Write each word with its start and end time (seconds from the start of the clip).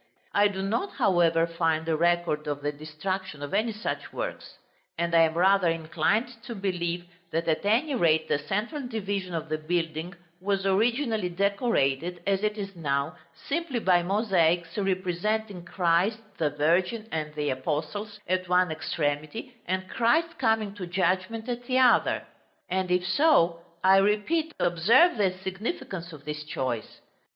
I 0.33 0.47
do 0.47 0.63
not, 0.63 0.93
however, 0.93 1.45
find 1.45 1.87
record 1.87 2.47
of 2.47 2.63
the 2.63 2.71
destruction 2.71 3.43
of 3.43 3.53
any 3.53 3.71
such 3.71 4.11
works; 4.11 4.57
and 4.97 5.13
I 5.13 5.19
am 5.21 5.35
rather 5.35 5.69
inclined 5.69 6.41
to 6.45 6.55
believe 6.55 7.05
that 7.29 7.47
at 7.47 7.63
any 7.63 7.93
rate 7.93 8.27
the 8.27 8.39
central 8.39 8.81
division 8.87 9.35
of 9.35 9.47
the 9.47 9.59
building 9.59 10.15
was 10.39 10.65
originally 10.65 11.29
decorated, 11.29 12.23
as 12.25 12.41
it 12.41 12.57
is 12.57 12.75
now, 12.75 13.15
simply 13.47 13.77
by 13.77 14.01
mosaics 14.01 14.75
representing 14.75 15.65
Christ, 15.65 16.17
the 16.39 16.49
Virgin, 16.49 17.07
and 17.11 17.35
the 17.35 17.51
apostles, 17.51 18.19
at 18.27 18.49
one 18.49 18.71
extremity, 18.71 19.53
and 19.67 19.87
Christ 19.87 20.39
coming 20.39 20.73
to 20.77 20.87
judgment 20.87 21.47
at 21.47 21.65
the 21.67 21.77
other. 21.77 22.25
And 22.67 22.89
if 22.89 23.05
so, 23.05 23.61
I 23.83 23.97
repeat, 23.97 24.55
observe 24.59 25.17
the 25.17 25.31
significance 25.43 26.11
of 26.11 26.25
this 26.25 26.43
choice. 26.43 27.01